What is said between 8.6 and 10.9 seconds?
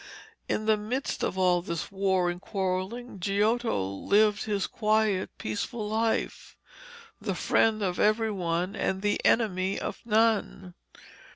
and the enemy of none.